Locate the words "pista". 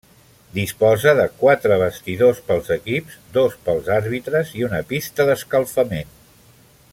4.95-5.29